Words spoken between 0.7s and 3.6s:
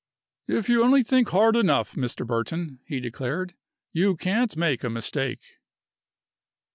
only think hard enough, Mr. Burton," he declared,